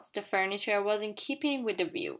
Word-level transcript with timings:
The 0.15 0.23
furniture 0.23 0.81
was 0.81 1.03
in 1.03 1.13
keeping 1.13 1.63
with 1.63 1.77
the 1.77 1.85
view. 1.85 2.09